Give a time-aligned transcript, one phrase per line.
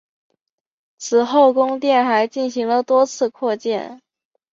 [0.97, 4.01] 此后宫殿还进行了多次扩建。